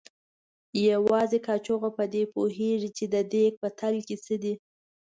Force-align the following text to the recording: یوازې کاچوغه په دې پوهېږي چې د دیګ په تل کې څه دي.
یوازې 0.89 1.37
کاچوغه 1.47 1.89
په 1.97 2.03
دې 2.13 2.23
پوهېږي 2.33 2.89
چې 2.97 3.05
د 3.13 3.15
دیګ 3.31 3.53
په 3.61 3.69
تل 3.79 3.95
کې 4.07 4.15
څه 4.25 4.35
دي. 4.43 4.53